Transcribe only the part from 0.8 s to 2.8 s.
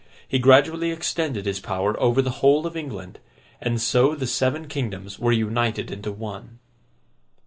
extended his power over the whole of